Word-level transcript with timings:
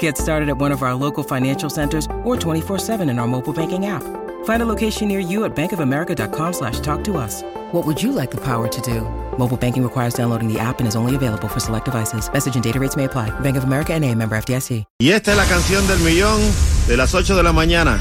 Get 0.00 0.18
started 0.18 0.48
at 0.48 0.58
one 0.58 0.72
of 0.72 0.82
our 0.82 0.94
local 0.94 1.22
financial 1.22 1.70
centers 1.70 2.06
or 2.24 2.34
24-7 2.36 3.08
in 3.08 3.20
our 3.20 3.28
mobile 3.28 3.52
banking 3.52 3.86
app. 3.86 4.02
Find 4.44 4.62
a 4.62 4.66
location 4.66 5.06
near 5.06 5.20
you 5.20 5.44
at 5.44 5.54
bankofamerica.com 5.54 6.52
slash 6.52 6.80
talk 6.80 7.04
to 7.04 7.16
us. 7.16 7.42
What 7.72 7.86
would 7.86 8.02
you 8.02 8.10
like 8.10 8.32
the 8.32 8.40
power 8.40 8.66
to 8.66 8.80
do? 8.80 9.02
Mobile 9.38 9.56
banking 9.56 9.84
requires 9.84 10.14
downloading 10.14 10.52
the 10.52 10.58
app 10.58 10.80
and 10.80 10.88
is 10.88 10.96
only 10.96 11.14
available 11.14 11.46
for 11.46 11.60
select 11.60 11.84
devices. 11.84 12.28
Message 12.32 12.56
and 12.56 12.64
data 12.64 12.80
rates 12.80 12.96
may 12.96 13.04
apply. 13.04 13.30
Bank 13.40 13.56
of 13.56 13.62
America 13.64 13.92
and 13.94 14.04
a 14.04 14.12
member 14.12 14.36
FDIC. 14.36 14.84
Y 14.98 15.10
esta 15.10 15.30
es 15.32 15.36
la 15.36 15.46
canción 15.46 15.86
del 15.86 16.00
millón 16.00 16.40
de 16.88 16.96
las 16.96 17.14
8 17.14 17.36
de 17.36 17.42
la 17.42 17.52
mañana. 17.52 18.00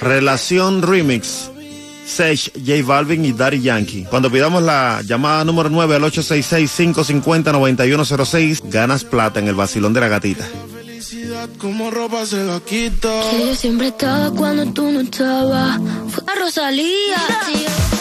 Relación 0.00 0.82
Remix. 0.82 1.50
Sage, 2.06 2.52
J 2.54 2.82
Balvin 2.84 3.24
y 3.24 3.32
Daddy 3.32 3.60
Yankee. 3.60 4.04
Cuando 4.08 4.30
pidamos 4.30 4.62
la 4.62 5.02
llamada 5.02 5.44
número 5.44 5.68
9 5.68 5.96
al 5.96 6.02
866-550-9106, 6.04 8.60
ganas 8.70 9.04
plata 9.04 9.40
en 9.40 9.48
el 9.48 9.54
vacilón 9.54 9.92
de 9.92 10.00
la 10.00 10.08
gatita. 10.08 10.46
Felicidad 10.72 11.48
como 11.58 11.90
ropa 11.90 12.24
se 12.24 12.42
la 12.44 12.60
quita. 12.60 13.10
Que 13.30 13.46
yo 13.46 13.54
siempre 13.54 13.88
estaba 13.88 14.30
cuando 14.30 14.64
tú 14.72 14.90
no 14.90 15.00
estabas. 15.00 15.78
Fue 16.08 16.24
a 16.26 16.34
Rosalía. 16.38 17.16
Sí. 17.46 17.95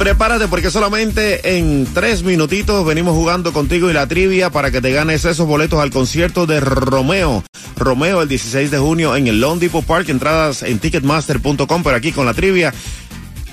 Prepárate 0.00 0.48
porque 0.48 0.70
solamente 0.70 1.58
en 1.58 1.86
tres 1.92 2.22
minutitos 2.22 2.86
venimos 2.86 3.14
jugando 3.14 3.52
contigo 3.52 3.90
y 3.90 3.92
la 3.92 4.06
trivia 4.06 4.48
para 4.48 4.70
que 4.70 4.80
te 4.80 4.92
ganes 4.92 5.26
esos 5.26 5.46
boletos 5.46 5.78
al 5.78 5.90
concierto 5.90 6.46
de 6.46 6.58
Romeo. 6.58 7.44
Romeo 7.76 8.22
el 8.22 8.28
16 8.28 8.70
de 8.70 8.78
junio 8.78 9.14
en 9.14 9.26
el 9.26 9.42
Lone 9.42 9.60
Depot 9.60 9.84
Park. 9.84 10.08
Entradas 10.08 10.62
en 10.62 10.78
ticketmaster.com. 10.78 11.82
Pero 11.82 11.96
aquí 11.96 12.12
con 12.12 12.24
la 12.24 12.32
trivia 12.32 12.72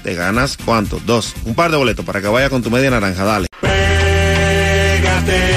te 0.03 0.13
ganas 0.15 0.55
cuánto? 0.55 1.01
Dos. 1.05 1.35
Un 1.43 1.53
par 1.53 1.69
de 1.69 1.75
boletos 1.75 2.05
para 2.05 2.21
que 2.21 2.29
vaya 2.29 2.49
con 2.49 2.63
tu 2.63 2.71
media 2.71 2.91
naranja. 2.91 3.25
Dale. 3.25 3.47
Pégate, 3.59 5.56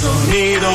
sonido. 0.00 0.70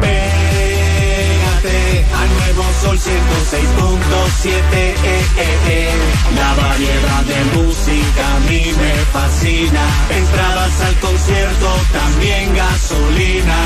Pégate 0.00 1.78
al 2.20 2.28
nuevo 2.38 2.64
sol 2.82 2.98
106.7. 2.98 4.48
Eh, 4.52 4.94
eh, 5.04 5.58
eh. 5.68 5.90
La 6.34 6.54
variedad 6.54 7.22
de 7.24 7.40
música 7.56 8.36
a 8.36 8.40
mí 8.40 8.62
me 8.80 8.94
fascina. 9.12 9.84
Entradas 10.10 10.80
al 10.80 10.94
concierto, 10.96 11.68
también 11.92 12.54
gasolina. 12.54 13.56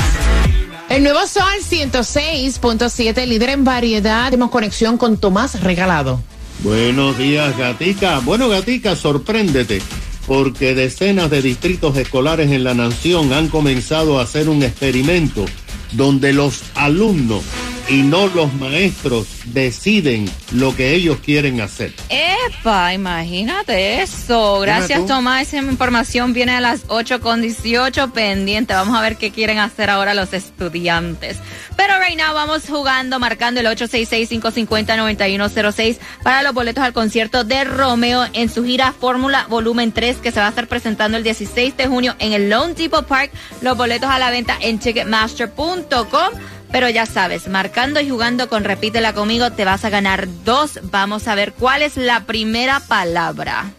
El 0.89 1.03
nuevo 1.03 1.25
Sol 1.25 1.43
106.7, 1.69 3.25
líder 3.25 3.49
en 3.51 3.63
variedad. 3.63 4.25
Tenemos 4.25 4.51
conexión 4.51 4.97
con 4.97 5.17
Tomás 5.17 5.61
Regalado. 5.61 6.21
Buenos 6.63 7.17
días, 7.17 7.57
Gatica. 7.57 8.19
Bueno, 8.19 8.49
Gatica, 8.49 8.95
sorpréndete, 8.97 9.81
porque 10.31 10.73
decenas 10.75 11.29
de 11.29 11.41
distritos 11.41 11.97
escolares 11.97 12.51
en 12.51 12.63
la 12.63 12.73
nación 12.73 13.33
han 13.33 13.49
comenzado 13.49 14.17
a 14.17 14.23
hacer 14.23 14.47
un 14.47 14.63
experimento 14.63 15.43
donde 15.91 16.31
los 16.31 16.63
alumnos 16.73 17.43
y 17.91 18.01
no 18.03 18.27
los 18.27 18.53
maestros 18.53 19.27
deciden 19.47 20.31
lo 20.53 20.73
que 20.73 20.93
ellos 20.93 21.17
quieren 21.19 21.59
hacer. 21.59 21.93
Epa, 22.07 22.93
imagínate 22.93 24.01
eso. 24.01 24.61
Gracias. 24.61 25.05
Tomás. 25.05 25.49
Esa 25.49 25.57
información 25.57 26.31
viene 26.31 26.53
a 26.53 26.61
las 26.61 26.83
8 26.87 27.19
con 27.19 27.41
18 27.41 28.13
pendiente. 28.13 28.73
Vamos 28.73 28.97
a 28.97 29.01
ver 29.01 29.17
qué 29.17 29.31
quieren 29.31 29.59
hacer 29.59 29.89
ahora 29.89 30.13
los 30.13 30.31
estudiantes. 30.31 31.39
Pero 31.75 31.95
right 31.99 32.17
now 32.17 32.33
vamos 32.33 32.63
jugando, 32.69 33.19
marcando 33.19 33.59
el 33.59 33.65
866-550-9106 33.67 35.97
para 36.23 36.43
los 36.43 36.53
boletos 36.53 36.85
al 36.85 36.93
concierto 36.93 37.43
de 37.43 37.65
Romeo 37.65 38.25
en 38.31 38.47
su 38.49 38.63
gira 38.63 38.93
Fórmula 38.93 39.47
Volumen 39.49 39.91
3 39.91 40.15
que 40.17 40.31
se 40.31 40.39
va 40.39 40.45
a 40.45 40.49
estar 40.49 40.67
presentando 40.67 41.17
el 41.17 41.23
16 41.23 41.75
de 41.75 41.87
junio 41.87 42.15
en 42.19 42.31
el 42.31 42.49
Lone 42.49 42.73
Depot 42.73 43.05
Park. 43.05 43.31
Los 43.61 43.75
boletos 43.75 44.09
a 44.09 44.17
la 44.17 44.29
venta 44.29 44.57
en 44.61 44.79
ticketmaster.com. 44.79 46.29
Pero 46.71 46.89
ya 46.89 47.05
sabes, 47.05 47.47
marcando 47.47 47.99
y 47.99 48.09
jugando 48.09 48.47
con 48.47 48.63
Repítela 48.63 49.13
conmigo, 49.13 49.51
te 49.51 49.65
vas 49.65 49.83
a 49.83 49.89
ganar 49.89 50.27
dos. 50.45 50.79
Vamos 50.83 51.27
a 51.27 51.35
ver 51.35 51.53
cuál 51.53 51.81
es 51.81 51.97
la 51.97 52.21
primera 52.21 52.79
palabra. 52.79 53.71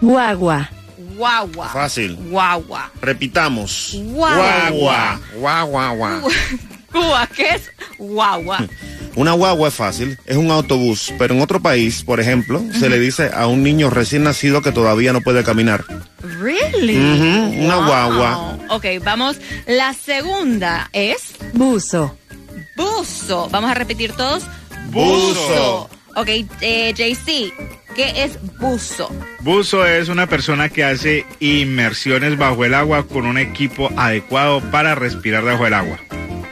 Guagua. 0.00 0.70
Guagua. 1.16 1.68
Fácil. 1.68 2.16
Guagua. 2.16 2.90
Repitamos. 3.00 3.92
Guagua. 3.94 5.20
Guagua. 5.34 5.64
Guagua. 5.64 6.22
Cuba, 6.92 7.26
¿qué 7.36 7.48
es 7.50 7.70
guagua? 7.98 8.58
Una 9.18 9.32
guagua 9.32 9.66
es 9.66 9.74
fácil, 9.74 10.16
es 10.26 10.36
un 10.36 10.52
autobús, 10.52 11.12
pero 11.18 11.34
en 11.34 11.40
otro 11.40 11.60
país, 11.60 12.04
por 12.04 12.20
ejemplo, 12.20 12.62
se 12.78 12.88
le 12.88 13.00
dice 13.00 13.32
a 13.34 13.48
un 13.48 13.64
niño 13.64 13.90
recién 13.90 14.22
nacido 14.22 14.62
que 14.62 14.70
todavía 14.70 15.12
no 15.12 15.20
puede 15.22 15.42
caminar. 15.42 15.84
Really? 16.40 16.96
Ujú, 16.96 17.64
una 17.64 17.76
Wow. 17.78 17.84
guagua. 17.86 18.58
Ok, 18.70 18.84
vamos. 19.02 19.36
La 19.66 19.92
segunda 19.92 20.88
es 20.92 21.32
Buzo. 21.52 22.16
buzo. 22.76 23.48
Vamos 23.50 23.72
a 23.72 23.74
repetir 23.74 24.12
todos. 24.12 24.44
Buzo. 24.92 25.90
Ok, 26.14 26.28
eh, 26.60 26.94
JC, 26.96 27.52
¿qué 27.96 28.22
es 28.24 28.38
buzo? 28.60 29.10
Buzo 29.40 29.84
es 29.84 30.08
una 30.08 30.28
persona 30.28 30.68
que 30.68 30.84
hace 30.84 31.26
inmersiones 31.40 32.38
bajo 32.38 32.64
el 32.64 32.74
agua 32.74 33.04
con 33.08 33.26
un 33.26 33.36
equipo 33.38 33.90
adecuado 33.96 34.60
para 34.70 34.94
respirar 34.94 35.42
bajo 35.42 35.66
el 35.66 35.74
agua. 35.74 35.98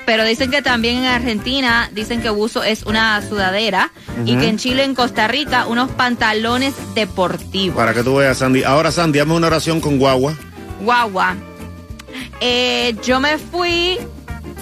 Pero 0.07 0.25
dicen 0.25 0.51
que 0.53 0.63
también 0.63 0.99
en 0.99 1.05
Argentina 1.07 1.91
dicen 1.93 2.23
que 2.23 2.31
buzo 2.31 2.63
es 2.63 2.85
una 2.85 3.21
sudadera 3.29 3.91
y 4.25 4.37
que 4.37 4.47
en 4.49 4.57
Chile, 4.57 4.85
en 4.85 4.95
Costa 4.95 5.27
Rica, 5.29 5.67
unos 5.67 5.91
pantalones 5.91 6.75
deportivos. 6.95 7.77
Para 7.77 7.93
que 7.93 8.03
tú 8.05 8.15
veas, 8.17 8.39
Sandy. 8.39 8.63
Ahora, 8.63 8.93
Sandy, 8.93 9.19
hazme 9.19 9.35
una 9.35 9.49
oración 9.49 9.81
con 9.81 9.99
guagua. 9.99 10.35
Guagua. 10.81 11.35
Eh, 12.41 12.95
yo 13.05 13.19
me 13.21 13.37
fui 13.39 13.99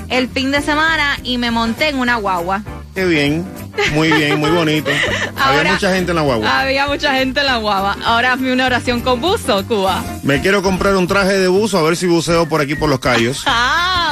el 0.08 0.28
fin 0.28 0.50
de 0.50 0.62
semana 0.62 1.18
y 1.22 1.38
me 1.38 1.50
monté 1.50 1.88
en 1.88 1.98
una 1.98 2.16
guagua. 2.16 2.62
Qué 2.94 3.04
bien. 3.04 3.44
Muy 3.92 4.10
bien, 4.12 4.38
muy 4.38 4.50
bonito. 4.50 4.90
Ahora- 5.36 5.58
Había 5.60 5.72
mucha 5.72 5.92
gente 5.94 6.12
en 6.12 6.16
la 6.16 6.22
guagua. 6.22 6.60
Había 6.60 6.86
mucha 6.86 7.14
gente 7.16 7.40
en 7.40 7.46
la 7.46 7.56
guagua. 7.56 7.96
Ahora 8.04 8.32
hazme 8.32 8.52
una 8.52 8.66
oración 8.66 9.00
con 9.00 9.20
buzo, 9.20 9.66
Cuba. 9.66 10.02
Me 10.22 10.40
quiero 10.40 10.62
comprar 10.62 10.94
un 10.96 11.06
traje 11.08 11.32
de 11.38 11.48
buzo 11.48 11.78
a 11.78 11.82
ver 11.82 11.96
si 11.96 12.06
buceo 12.06 12.48
por 12.48 12.60
aquí 12.60 12.76
por 12.76 12.88
los 12.88 13.00
callos. 13.00 13.42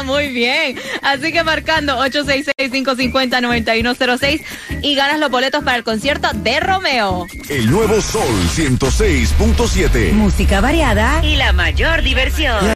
muy 0.04 0.28
bien. 0.28 0.78
Así 1.02 1.32
que 1.32 1.42
marcando 1.44 1.98
866-550-9106 1.98 4.42
y 4.82 4.94
ganas 4.94 5.18
los 5.18 5.30
boletos 5.30 5.62
para 5.64 5.76
el 5.76 5.84
concierto 5.84 6.28
de 6.34 6.60
Romeo. 6.60 7.26
El 7.48 7.70
nuevo 7.70 7.98
Sol 8.00 8.22
106.7. 8.54 10.12
Música 10.12 10.60
variada 10.60 11.24
y 11.24 11.36
la 11.36 11.52
mayor 11.52 12.02
diversión. 12.02 12.66
La 12.66 12.74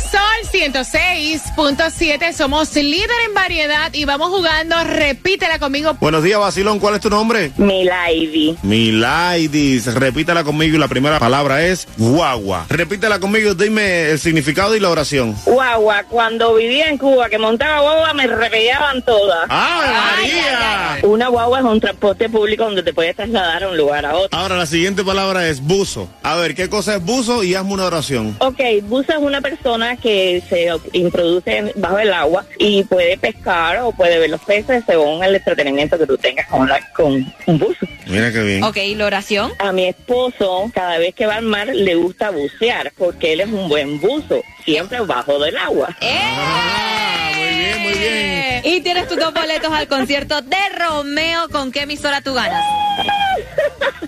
Sol 0.00 0.20
106 0.52 1.07
96.7. 1.38 2.32
Somos 2.32 2.74
líder 2.74 3.10
en 3.26 3.34
variedad 3.34 3.92
y 3.92 4.04
vamos 4.04 4.28
jugando. 4.30 4.76
Repítela 4.84 5.58
conmigo. 5.58 5.94
Buenos 6.00 6.22
días, 6.22 6.38
Basilón. 6.38 6.78
¿Cuál 6.78 6.96
es 6.96 7.00
tu 7.00 7.10
nombre? 7.10 7.52
Milady. 7.56 8.56
Milady. 8.62 9.80
Repítela 9.80 10.44
conmigo 10.44 10.76
y 10.76 10.78
la 10.78 10.88
primera 10.88 11.18
palabra 11.18 11.64
es 11.64 11.86
guagua. 11.96 12.66
Repítela 12.68 13.20
conmigo. 13.20 13.54
Dime 13.54 14.10
el 14.10 14.18
significado 14.18 14.74
y 14.74 14.80
la 14.80 14.90
oración. 14.90 15.36
Guagua. 15.44 16.04
Cuando 16.04 16.54
vivía 16.54 16.88
en 16.88 16.98
Cuba, 16.98 17.28
que 17.28 17.38
montaba 17.38 17.80
guagua, 17.80 18.14
me 18.14 18.26
repellaban 18.26 19.02
todas. 19.02 19.46
¡Ah, 19.48 20.16
María! 20.16 20.98
Una 21.02 21.28
guagua 21.28 21.60
es 21.60 21.64
un 21.64 21.80
transporte 21.80 22.28
público 22.28 22.64
donde 22.64 22.82
te 22.82 22.92
puedes 22.92 23.14
trasladar 23.14 23.64
a 23.64 23.68
un 23.68 23.76
lugar 23.76 24.04
a 24.06 24.16
otro. 24.16 24.38
Ahora, 24.38 24.56
la 24.56 24.66
siguiente 24.66 25.04
palabra 25.04 25.48
es 25.48 25.60
buzo. 25.60 26.08
A 26.22 26.36
ver, 26.36 26.54
¿qué 26.54 26.68
cosa 26.68 26.96
es 26.96 27.04
buzo? 27.04 27.44
Y 27.44 27.54
hazme 27.54 27.74
una 27.74 27.84
oración. 27.84 28.36
Ok, 28.40 28.60
buzo 28.82 29.12
es 29.12 29.18
una 29.18 29.40
persona 29.40 29.96
que 29.96 30.42
se 30.48 30.68
introduce 30.92 31.27
bajo 31.76 31.98
el 31.98 32.12
agua 32.12 32.44
y 32.58 32.84
puede 32.84 33.16
pescar 33.18 33.78
o 33.78 33.92
puede 33.92 34.18
ver 34.18 34.30
los 34.30 34.40
peces 34.40 34.84
según 34.86 35.22
el 35.22 35.34
entretenimiento 35.34 35.98
que 35.98 36.06
tú 36.06 36.16
tengas 36.18 36.46
con, 36.48 36.68
la, 36.68 36.80
con 36.92 37.32
un 37.46 37.58
buzo. 37.58 37.86
Mira 38.06 38.32
qué 38.32 38.42
bien. 38.42 38.64
Ok, 38.64 38.76
la 38.96 39.06
oración. 39.06 39.52
A 39.58 39.72
mi 39.72 39.86
esposo, 39.86 40.70
cada 40.74 40.98
vez 40.98 41.14
que 41.14 41.26
va 41.26 41.36
al 41.36 41.44
mar, 41.44 41.68
le 41.68 41.94
gusta 41.94 42.30
bucear 42.30 42.92
porque 42.96 43.32
él 43.34 43.40
es 43.40 43.48
un 43.48 43.68
buen 43.68 44.00
buzo, 44.00 44.42
siempre 44.64 45.00
bajo 45.00 45.38
del 45.38 45.56
agua. 45.56 45.96
Ah, 46.00 47.30
muy 47.34 47.58
bien, 47.58 47.82
muy 47.82 47.92
bien. 47.94 48.62
Y 48.64 48.80
tienes 48.80 49.08
tus 49.08 49.18
dos 49.18 49.32
boletos 49.32 49.72
al 49.72 49.88
concierto 49.88 50.40
de 50.42 50.56
Romeo. 50.78 51.48
¿Con 51.50 51.72
qué 51.72 51.82
emisora 51.82 52.20
tú 52.20 52.34
ganas? 52.34 52.64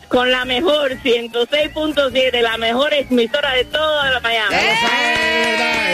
Con 0.09 0.31
la 0.31 0.45
mejor 0.45 0.93
106.7, 1.03 2.43
la 2.43 2.57
mejor 2.57 2.93
emisora 2.93 3.55
de 3.55 3.65
toda 3.67 4.11
la 4.11 4.21
Miami. 4.21 4.57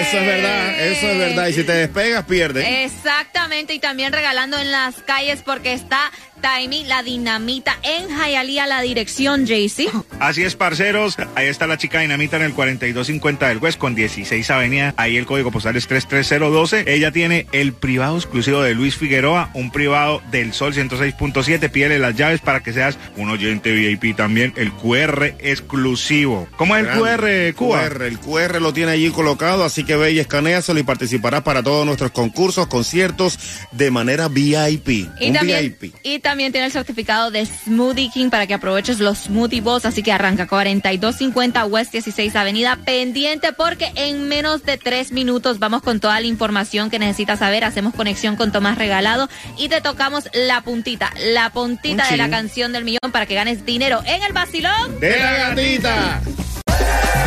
Eso 0.00 0.18
es 0.18 0.26
verdad, 0.26 0.80
eso 0.80 1.06
es 1.08 1.18
verdad. 1.18 1.46
Y 1.48 1.52
si 1.52 1.64
te 1.64 1.72
despegas, 1.72 2.24
pierdes. 2.24 2.66
Exactamente, 2.66 3.74
y 3.74 3.78
también 3.78 4.12
regalando 4.12 4.58
en 4.58 4.70
las 4.70 4.96
calles 5.02 5.42
porque 5.42 5.72
está 5.72 6.10
Taimi, 6.40 6.84
la 6.84 7.02
dinamita 7.02 7.76
en 7.82 8.08
Hialeah, 8.08 8.66
la 8.66 8.80
dirección, 8.82 9.46
JC. 9.46 9.90
Así 10.20 10.44
es, 10.44 10.54
parceros. 10.54 11.16
Ahí 11.34 11.46
está 11.46 11.66
la 11.66 11.78
chica 11.78 12.00
dinamita 12.00 12.36
en 12.36 12.42
el 12.42 12.52
4250 12.52 13.48
del 13.48 13.58
West 13.58 13.78
con 13.78 13.94
16 13.94 14.50
Avenida. 14.50 14.94
Ahí 14.96 15.16
el 15.16 15.26
código 15.26 15.50
postal 15.50 15.76
es 15.76 15.86
33012. 15.86 16.84
Ella 16.86 17.10
tiene 17.10 17.46
el 17.52 17.72
privado 17.72 18.16
exclusivo 18.16 18.62
de 18.62 18.74
Luis 18.74 18.96
Figueroa, 18.96 19.50
un 19.54 19.70
privado 19.70 20.22
del 20.30 20.52
Sol 20.52 20.74
106.7. 20.74 21.70
Pídele 21.70 21.98
las 21.98 22.14
llaves 22.14 22.40
para 22.40 22.60
que 22.62 22.72
seas 22.92 22.98
un 23.16 23.30
oyente 23.30 23.72
VIP 23.72 24.16
también. 24.16 24.52
El 24.56 24.72
QR 24.72 25.34
exclusivo. 25.38 26.48
¿Cómo 26.56 26.76
es 26.76 26.86
el 26.86 26.98
QR, 26.98 27.54
Cuba? 27.54 27.88
QR, 27.88 28.02
el 28.02 28.18
QR 28.18 28.60
lo 28.60 28.72
tiene 28.72 28.92
allí 28.92 29.10
colocado, 29.10 29.64
así 29.64 29.84
que 29.84 29.96
ve 29.96 30.12
y 30.12 30.18
escaneaselo 30.18 30.78
y 30.78 30.82
participarás 30.82 31.42
para 31.42 31.62
todos 31.62 31.86
nuestros 31.86 32.10
concursos, 32.10 32.66
conciertos 32.66 33.38
de 33.72 33.90
manera 33.90 34.28
VIP. 34.28 34.88
Y 35.20 35.28
un 35.28 35.32
también, 35.34 35.76
VIP. 35.80 35.94
y 36.02 36.18
también 36.18 36.52
tiene 36.52 36.66
el 36.66 36.72
certificado 36.72 37.30
de 37.30 37.46
Smoothie 37.46 38.10
King 38.10 38.30
para 38.30 38.46
que 38.46 38.54
aproveches 38.54 39.00
los 39.00 39.18
Smoothie 39.18 39.60
Bowls. 39.60 39.84
Así 39.84 40.02
que 40.02 40.12
arranca 40.12 40.46
4250 40.46 41.64
West 41.66 41.92
16 41.92 42.36
Avenida. 42.36 42.76
Pendiente 42.84 43.52
porque 43.52 43.90
en 43.94 44.28
menos 44.28 44.64
de 44.64 44.76
tres 44.76 45.12
minutos 45.12 45.58
vamos 45.58 45.82
con 45.82 46.00
toda 46.00 46.20
la 46.20 46.26
información 46.26 46.90
que 46.90 46.98
necesitas 46.98 47.38
saber. 47.38 47.64
Hacemos 47.64 47.94
conexión 47.94 48.36
con 48.36 48.52
Tomás 48.52 48.78
Regalado 48.78 49.28
y 49.58 49.68
te 49.68 49.80
tocamos 49.80 50.28
la 50.32 50.62
puntita, 50.62 51.12
la 51.32 51.50
puntita 51.50 52.04
Un 52.04 52.10
de 52.10 52.16
la 52.16 52.24
chin. 52.26 52.32
Canción 52.66 52.72
del 52.72 52.84
millón 52.84 53.12
para 53.12 53.26
que 53.26 53.34
ganes 53.34 53.64
dinero 53.64 54.02
en 54.06 54.22
el 54.22 54.32
vacilón. 54.32 54.98
De 54.98 55.18
la 55.18 55.32
gatita. 55.32 56.20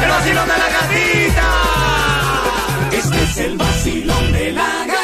El 0.03 0.09
vacilón 0.09 0.47
de 0.47 0.57
la 0.57 0.69
gatita. 0.69 1.47
Este 2.91 3.23
es 3.23 3.37
el 3.37 3.57
vacilón 3.57 4.33
de 4.33 4.51
la 4.51 4.61
gatita. 4.61 4.98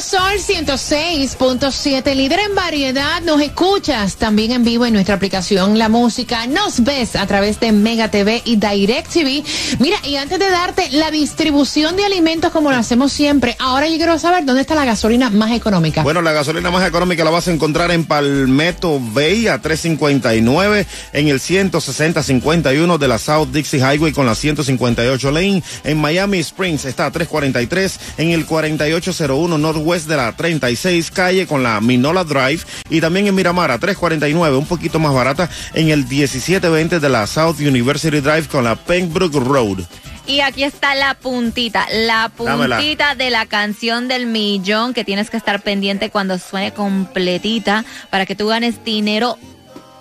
Sol 0.00 0.38
106.7, 0.38 2.14
líder 2.14 2.40
en 2.40 2.54
variedad. 2.54 3.22
Nos 3.22 3.40
escuchas 3.40 4.16
también 4.16 4.52
en 4.52 4.62
vivo 4.62 4.84
en 4.84 4.92
nuestra 4.92 5.14
aplicación 5.14 5.78
La 5.78 5.88
Música. 5.88 6.46
Nos 6.46 6.84
ves 6.84 7.16
a 7.16 7.26
través 7.26 7.60
de 7.60 7.72
Mega 7.72 8.10
TV 8.10 8.42
y 8.44 8.56
Direct 8.56 9.10
TV. 9.10 9.42
Mira, 9.78 9.96
y 10.04 10.16
antes 10.16 10.38
de 10.38 10.50
darte 10.50 10.90
la 10.90 11.10
distribución 11.10 11.96
de 11.96 12.04
alimentos 12.04 12.52
como 12.52 12.70
lo 12.70 12.76
hacemos 12.76 13.10
siempre, 13.10 13.56
ahora 13.58 13.88
yo 13.88 13.96
quiero 13.96 14.18
saber 14.18 14.44
dónde 14.44 14.60
está 14.60 14.74
la 14.74 14.84
gasolina 14.84 15.30
más 15.30 15.52
económica. 15.52 16.02
Bueno, 16.02 16.20
la 16.20 16.32
gasolina 16.32 16.70
más 16.70 16.86
económica 16.86 17.24
la 17.24 17.30
vas 17.30 17.48
a 17.48 17.52
encontrar 17.52 17.90
en 17.90 18.04
Palmetto 18.04 19.00
Bay 19.00 19.48
a 19.48 19.62
359, 19.62 20.86
en 21.14 21.28
el 21.28 21.40
16051 21.40 22.98
de 22.98 23.08
la 23.08 23.18
South 23.18 23.48
Dixie 23.50 23.80
Highway 23.80 24.12
con 24.12 24.26
la 24.26 24.34
158 24.34 25.30
Lane. 25.30 25.62
En 25.84 25.98
Miami 25.98 26.38
Springs 26.40 26.84
está 26.84 27.06
a 27.06 27.10
343, 27.10 27.98
en 28.18 28.32
el 28.32 28.44
4801 28.44 29.56
Northwest 29.86 30.08
de 30.08 30.16
la 30.16 30.32
36 30.32 31.10
calle 31.10 31.46
con 31.46 31.62
la 31.62 31.80
Minola 31.80 32.24
Drive. 32.24 32.62
Y 32.90 33.00
también 33.00 33.28
en 33.28 33.34
Miramar 33.34 33.70
a 33.70 33.78
349, 33.78 34.56
un 34.56 34.66
poquito 34.66 34.98
más 34.98 35.14
barata, 35.14 35.48
en 35.74 35.90
el 35.90 36.04
1720 36.06 36.98
de 36.98 37.08
la 37.08 37.26
South 37.26 37.60
University 37.60 38.20
Drive 38.20 38.48
con 38.48 38.64
la 38.64 38.74
Pembroke 38.74 39.38
Road. 39.38 39.84
Y 40.26 40.40
aquí 40.40 40.64
está 40.64 40.96
la 40.96 41.14
puntita, 41.14 41.86
la 41.92 42.32
Dámela. 42.36 42.78
puntita 42.78 43.14
de 43.14 43.30
la 43.30 43.46
canción 43.46 44.08
del 44.08 44.26
millón 44.26 44.92
que 44.92 45.04
tienes 45.04 45.30
que 45.30 45.36
estar 45.36 45.62
pendiente 45.62 46.10
cuando 46.10 46.36
suene 46.38 46.72
completita 46.72 47.84
para 48.10 48.26
que 48.26 48.34
tú 48.34 48.48
ganes 48.48 48.82
dinero 48.84 49.38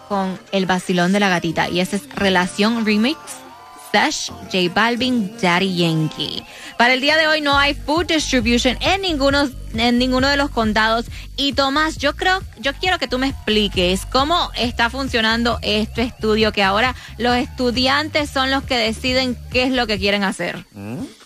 con 0.09 0.39
el 0.51 0.65
vacilón 0.65 1.13
de 1.13 1.19
la 1.19 1.29
gatita. 1.29 1.69
Y 1.69 1.79
esa 1.79 1.97
es 1.97 2.09
Relación 2.15 2.87
Remix, 2.87 3.19
Sesh, 3.95 4.29
J 4.51 4.73
Balvin, 4.73 5.31
Daddy 5.41 5.73
Yankee. 5.73 6.43
Para 6.77 6.93
el 6.95 6.99
día 6.99 7.15
de 7.15 7.27
hoy 7.27 7.39
no 7.39 7.57
hay 7.57 7.73
food 7.73 8.07
distribution 8.07 8.77
en 8.81 9.01
ninguno, 9.01 9.49
en 9.73 9.97
ninguno 9.97 10.27
de 10.27 10.35
los 10.35 10.49
condados. 10.49 11.05
Y 11.37 11.53
Tomás, 11.53 11.97
yo 11.97 12.13
creo, 12.13 12.41
yo 12.59 12.73
quiero 12.73 12.99
que 12.99 13.07
tú 13.07 13.17
me 13.19 13.29
expliques 13.29 14.05
cómo 14.05 14.51
está 14.57 14.89
funcionando 14.89 15.59
este 15.61 16.01
estudio 16.01 16.51
que 16.51 16.61
ahora 16.61 16.93
los 17.17 17.37
estudiantes 17.37 18.29
son 18.29 18.51
los 18.51 18.63
que 18.63 18.75
deciden 18.75 19.37
qué 19.49 19.63
es 19.63 19.71
lo 19.71 19.87
que 19.87 19.97
quieren 19.97 20.25
hacer. 20.25 20.65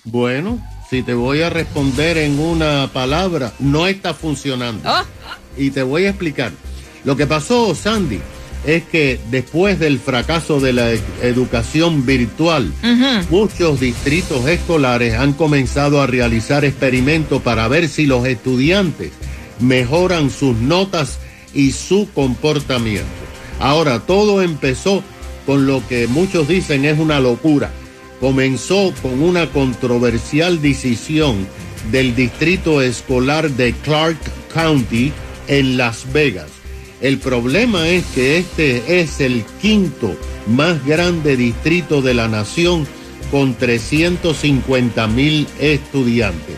Bueno, 0.04 0.64
si 0.92 1.02
te 1.02 1.16
voy 1.16 1.42
a 1.42 1.50
responder 1.50 2.20
en 2.20 2.40
una 2.40 2.88
palabra, 2.94 3.52
no 3.58 3.88
está 3.88 4.14
funcionando. 4.14 4.88
Oh. 4.88 5.04
Y 5.58 5.72
te 5.72 5.82
voy 5.82 6.06
a 6.06 6.10
explicar. 6.10 6.52
Lo 7.04 7.18
que 7.18 7.26
pasó, 7.26 7.74
Sandy, 7.74 8.22
es 8.66 8.84
que 8.84 9.20
después 9.32 9.80
del 9.80 10.00
fracaso 10.00 10.60
de 10.60 10.74
la 10.74 10.92
educación 11.22 12.06
virtual, 12.06 12.72
muchos 13.30 13.80
distritos 13.80 14.48
escolares 14.48 15.16
han 15.16 15.34
comenzado 15.34 16.02
a 16.02 16.08
realizar 16.08 16.66
experimentos 16.66 17.42
para 17.42 17.68
ver 17.68 17.88
si 17.88 18.06
los 18.06 18.26
estudiantes 18.26 19.12
mejoran 19.60 20.30
sus 20.30 20.58
notas 20.58 21.20
y 21.54 21.72
su 21.72 22.10
comportamiento. 22.14 23.08
Ahora, 23.60 24.00
todo 24.00 24.42
empezó 24.42 25.04
con 25.46 25.66
lo 25.66 25.86
que 25.88 26.08
muchos 26.08 26.48
dicen 26.48 26.86
es 26.86 27.00
una 27.00 27.20
locura. 27.20 27.72
Comenzó 28.20 28.94
con 29.02 29.22
una 29.22 29.50
controversial 29.50 30.62
decisión 30.62 31.48
del 31.92 32.16
distrito 32.16 32.82
escolar 32.82 33.50
de 33.52 33.74
Clark 33.74 34.20
County 34.54 35.12
en 35.48 35.78
Las 35.78 36.12
Vegas. 36.12 36.59
El 37.02 37.18
problema 37.18 37.88
es 37.88 38.06
que 38.14 38.38
este 38.38 39.02
es 39.02 39.22
el 39.22 39.46
quinto 39.62 40.16
más 40.48 40.86
grande 40.86 41.38
distrito 41.38 42.02
de 42.02 42.14
la 42.14 42.28
nación 42.28 42.86
con 43.32 43.54
350 43.54 45.08
mil 45.08 45.48
estudiantes. 45.60 46.56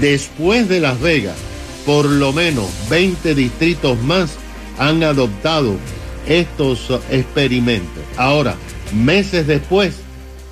Después 0.00 0.68
de 0.68 0.80
Las 0.80 1.00
Vegas, 1.00 1.36
por 1.84 2.04
lo 2.04 2.32
menos 2.32 2.68
20 2.88 3.34
distritos 3.34 4.00
más 4.02 4.30
han 4.78 5.02
adoptado 5.02 5.76
estos 6.28 6.90
experimentos. 7.10 8.04
Ahora, 8.16 8.54
meses 8.92 9.46
después, 9.46 9.96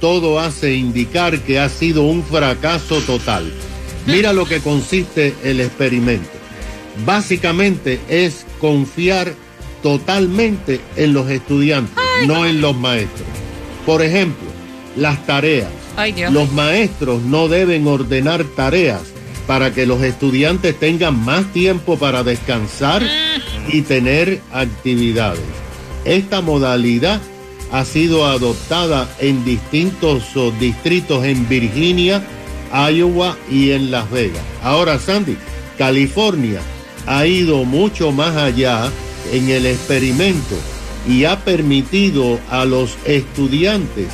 todo 0.00 0.40
hace 0.40 0.75
indicar 0.75 1.38
que 1.40 1.61
ha 1.61 1.68
sido 1.68 2.02
un 2.02 2.25
fracaso 2.25 3.00
total. 3.02 3.52
Mira 4.07 4.33
lo 4.33 4.47
que 4.47 4.61
consiste 4.61 5.35
el 5.45 5.61
experimento. 5.61 6.38
Básicamente 7.05 8.00
es 8.09 8.45
confiar 8.61 9.35
totalmente 9.83 10.81
en 10.97 11.12
los 11.14 11.31
estudiantes, 11.31 11.97
no 12.26 12.47
en 12.47 12.61
los 12.61 12.76
maestros. 12.76 13.28
Por 13.87 14.02
ejemplo, 14.02 14.49
las 14.97 15.25
tareas. 15.26 15.71
Ay. 15.97 16.14
Los 16.31 16.52
maestros 16.52 17.23
no 17.23 17.49
deben 17.49 17.87
ordenar 17.87 18.45
tareas 18.45 19.00
para 19.47 19.73
que 19.73 19.87
los 19.87 20.02
estudiantes 20.02 20.78
tengan 20.78 21.19
más 21.25 21.52
tiempo 21.52 21.99
para 21.99 22.23
descansar 22.23 23.02
y 23.73 23.83
tener 23.83 24.40
actividades. 24.52 25.40
Esta 26.05 26.40
modalidad 26.40 27.21
ha 27.73 27.85
sido 27.85 28.26
adoptada 28.26 29.09
en 29.19 29.45
distintos 29.45 30.25
distritos 30.61 31.25
en 31.25 31.49
Virginia, 31.49 32.23
Iowa 32.73 33.37
y 33.50 33.71
en 33.71 33.90
Las 33.90 34.11
Vegas. 34.11 34.43
Ahora, 34.62 34.99
Sandy, 34.99 35.37
California 35.76 36.61
ha 37.09 37.27
ido 37.27 37.65
mucho 37.65 38.12
más 38.12 38.37
allá 38.37 38.91
en 39.33 39.49
el 39.49 39.67
experimento 39.67 40.55
y 41.09 41.25
ha 41.25 41.43
permitido 41.43 42.38
a 42.50 42.65
los 42.65 42.97
estudiantes 43.07 44.09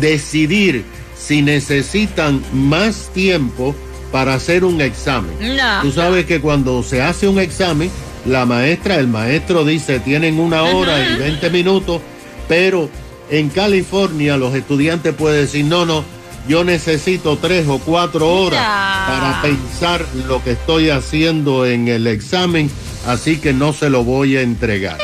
decidir 0.00 0.84
si 1.16 1.40
necesitan 1.40 2.42
más 2.52 3.10
tiempo 3.14 3.74
para 4.10 4.34
hacer 4.34 4.64
un 4.64 4.80
examen. 4.80 5.32
No. 5.40 5.82
Tú 5.82 5.92
sabes 5.92 6.26
que 6.26 6.40
cuando 6.40 6.82
se 6.82 7.00
hace 7.00 7.28
un 7.28 7.38
examen, 7.38 7.90
la 8.26 8.44
maestra, 8.44 8.96
el 8.96 9.06
maestro 9.06 9.64
dice, 9.64 10.00
tienen 10.00 10.40
una 10.40 10.64
hora 10.64 11.08
y 11.08 11.18
20 11.18 11.48
minutos, 11.50 12.02
pero 12.48 12.90
en 13.30 13.48
California 13.50 14.36
los 14.36 14.54
estudiantes 14.54 15.14
pueden 15.14 15.42
decir, 15.42 15.64
no, 15.64 15.86
no, 15.86 16.04
yo 16.48 16.64
necesito 16.64 17.36
tres 17.38 17.66
o 17.68 17.78
cuatro 17.78 18.28
horas 18.28 18.60
Ya. 18.60 19.04
para 19.08 19.42
pensar 19.42 20.04
lo 20.26 20.42
que 20.42 20.52
estoy 20.52 20.90
haciendo 20.90 21.66
en 21.66 21.88
el 21.88 22.06
examen, 22.06 22.70
así 23.06 23.36
que 23.36 23.52
no 23.52 23.72
se 23.72 23.90
lo 23.90 24.04
voy 24.04 24.36
a 24.36 24.42
entregar. 24.42 24.98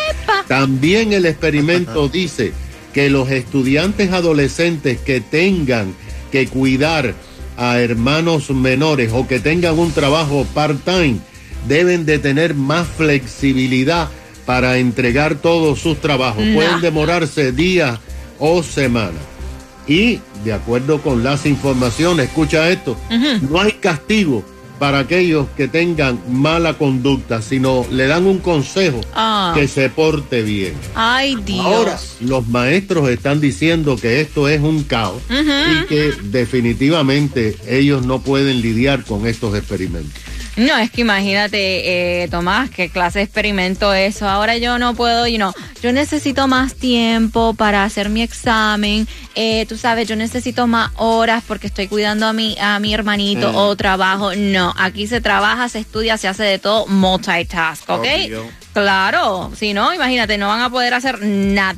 También 0.48 1.12
el 1.12 1.26
experimento 1.26 2.08
dice 2.12 2.52
que 2.92 3.10
los 3.10 3.30
estudiantes 3.30 4.12
adolescentes 4.12 4.98
que 4.98 5.20
tengan 5.20 5.94
que 6.32 6.46
cuidar 6.48 7.14
a 7.56 7.78
hermanos 7.80 8.50
menores 8.50 9.10
o 9.12 9.26
que 9.26 9.40
tengan 9.40 9.78
un 9.78 9.92
trabajo 9.92 10.46
part-time 10.54 11.18
deben 11.66 12.06
de 12.06 12.18
tener 12.18 12.54
más 12.54 12.86
flexibilidad 12.86 14.08
para 14.46 14.78
entregar 14.78 15.34
todos 15.36 15.78
sus 15.80 16.00
trabajos. 16.00 16.44
No. 16.44 16.54
Pueden 16.54 16.80
demorarse 16.80 17.52
días 17.52 17.98
o 18.38 18.62
semanas. 18.62 19.20
Y 19.88 20.20
de 20.44 20.52
acuerdo 20.52 21.00
con 21.00 21.24
las 21.24 21.46
informaciones, 21.46 22.26
escucha 22.28 22.68
esto, 22.70 22.96
no 23.50 23.60
hay 23.60 23.72
castigo 23.72 24.44
para 24.78 25.00
aquellos 25.00 25.48
que 25.56 25.66
tengan 25.66 26.20
mala 26.30 26.74
conducta, 26.74 27.42
sino 27.42 27.84
le 27.90 28.06
dan 28.06 28.26
un 28.26 28.38
consejo 28.38 29.00
Ah. 29.12 29.52
que 29.54 29.66
se 29.66 29.88
porte 29.90 30.42
bien. 30.42 30.74
Ay, 30.94 31.34
Dios. 31.44 31.66
Ahora, 31.66 31.98
los 32.20 32.46
maestros 32.46 33.08
están 33.08 33.40
diciendo 33.40 33.96
que 33.96 34.20
esto 34.20 34.48
es 34.48 34.60
un 34.60 34.84
caos 34.84 35.20
y 35.30 35.86
que 35.86 36.12
definitivamente 36.24 37.56
ellos 37.66 38.06
no 38.06 38.20
pueden 38.20 38.60
lidiar 38.60 39.04
con 39.04 39.26
estos 39.26 39.56
experimentos. 39.56 40.12
No, 40.58 40.76
es 40.76 40.90
que 40.90 41.02
imagínate, 41.02 42.22
eh, 42.22 42.28
Tomás, 42.28 42.68
qué 42.70 42.88
clase 42.90 43.20
de 43.20 43.24
experimento 43.24 43.92
eso. 43.94 44.28
Ahora 44.28 44.56
yo 44.58 44.78
no 44.78 44.94
puedo, 44.94 45.26
you 45.26 45.36
know, 45.36 45.52
yo 45.82 45.92
necesito 45.92 46.48
más 46.48 46.74
tiempo 46.74 47.54
para 47.54 47.84
hacer 47.84 48.08
mi 48.08 48.22
examen. 48.22 49.06
Eh, 49.34 49.66
tú 49.68 49.76
sabes, 49.78 50.08
yo 50.08 50.16
necesito 50.16 50.66
más 50.66 50.90
horas 50.96 51.44
porque 51.46 51.68
estoy 51.68 51.86
cuidando 51.86 52.26
a 52.26 52.32
mi, 52.32 52.56
a 52.60 52.78
mi 52.80 52.92
hermanito 52.92 53.52
Mm. 53.52 53.56
o 53.56 53.76
trabajo. 53.76 54.34
No, 54.34 54.74
aquí 54.76 55.06
se 55.06 55.20
trabaja, 55.20 55.68
se 55.68 55.78
estudia, 55.78 56.18
se 56.18 56.26
hace 56.28 56.42
de 56.42 56.58
todo 56.58 56.86
multitask, 56.88 57.88
¿ok? 57.88 58.00
Obvio. 58.24 58.50
Claro, 58.80 59.50
si 59.58 59.74
no, 59.74 59.92
imagínate, 59.92 60.38
no 60.38 60.48
van 60.48 60.60
a 60.60 60.70
poder 60.70 60.94
hacer 60.94 61.20
nada. 61.20 61.76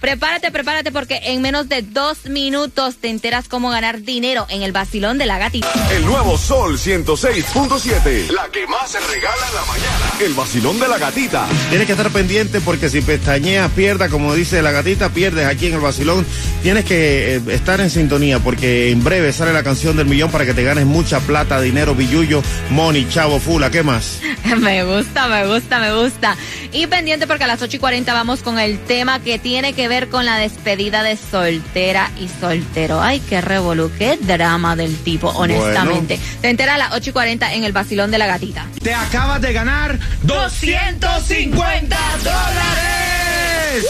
Prepárate, 0.00 0.50
prepárate 0.50 0.90
porque 0.90 1.20
en 1.24 1.40
menos 1.40 1.68
de 1.68 1.82
dos 1.82 2.26
minutos 2.26 2.96
te 2.96 3.10
enteras 3.10 3.48
cómo 3.48 3.70
ganar 3.70 4.02
dinero 4.02 4.46
en 4.50 4.62
el 4.62 4.72
vacilón 4.72 5.18
de 5.18 5.26
la 5.26 5.38
gatita. 5.38 5.72
El 5.92 6.04
nuevo 6.04 6.36
Sol 6.36 6.78
106.7. 6.78 8.30
La 8.30 8.48
que 8.48 8.66
más 8.66 8.90
se 8.90 8.98
regala 8.98 9.48
en 9.48 9.54
la 9.54 9.64
mañana. 9.66 10.12
El 10.20 10.34
vacilón 10.34 10.80
de 10.80 10.88
la 10.88 10.98
gatita. 10.98 11.46
Tienes 11.68 11.86
que 11.86 11.92
estar 11.92 12.10
pendiente 12.10 12.60
porque 12.60 12.88
si 12.88 13.00
pestañeas, 13.02 13.70
pierda, 13.70 14.08
como 14.08 14.34
dice 14.34 14.62
la 14.62 14.72
gatita, 14.72 15.10
pierdes 15.10 15.46
aquí 15.46 15.68
en 15.68 15.74
el 15.74 15.80
vacilón. 15.80 16.26
Tienes 16.62 16.84
que 16.84 17.36
eh, 17.36 17.42
estar 17.50 17.80
en 17.80 17.90
sintonía 17.90 18.40
porque 18.40 18.90
en 18.90 19.04
breve 19.04 19.32
sale 19.32 19.52
la 19.52 19.62
canción 19.62 19.96
del 19.96 20.06
millón 20.06 20.30
para 20.30 20.44
que 20.44 20.54
te 20.54 20.64
ganes 20.64 20.86
mucha 20.86 21.20
plata, 21.20 21.60
dinero, 21.60 21.94
billullo, 21.94 22.42
money, 22.70 23.06
chavo, 23.08 23.38
fula, 23.38 23.70
¿qué 23.70 23.82
más? 23.82 24.20
Me 24.58 24.84
gusta, 24.84 25.28
me 25.28 25.46
gusta, 25.46 25.80
me 25.80 25.92
gusta. 25.94 26.31
Y 26.72 26.86
pendiente 26.86 27.26
porque 27.26 27.44
a 27.44 27.46
las 27.46 27.62
8 27.62 27.76
y 27.76 27.78
40 27.78 28.12
vamos 28.12 28.42
con 28.42 28.58
el 28.58 28.78
tema 28.78 29.20
que 29.20 29.38
tiene 29.38 29.72
que 29.72 29.88
ver 29.88 30.08
con 30.08 30.24
la 30.24 30.36
despedida 30.36 31.02
de 31.02 31.16
soltera 31.16 32.10
y 32.18 32.28
soltero. 32.28 33.00
Ay, 33.00 33.20
qué 33.20 33.40
revolú, 33.40 33.90
qué 33.98 34.16
drama 34.20 34.76
del 34.76 34.96
tipo, 34.96 35.28
honestamente. 35.28 36.18
Te 36.40 36.48
entera 36.48 36.74
a 36.74 36.78
las 36.78 36.92
8 36.92 37.10
y 37.10 37.12
40 37.12 37.54
en 37.54 37.64
el 37.64 37.72
vacilón 37.72 38.10
de 38.10 38.18
la 38.18 38.26
gatita. 38.26 38.66
Te 38.82 38.94
acabas 38.94 39.40
de 39.40 39.52
ganar 39.52 39.98
250 40.22 41.96
dólares. 42.22 43.86